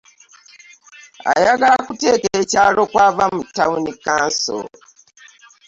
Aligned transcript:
Ayagala 1.33 1.75
okuteeka 1.81 2.27
ekyalo 2.41 2.81
kw'ava 2.91 3.25
mu 3.33 3.41
ttaawuni 3.47 3.91
kkanso 3.95 4.57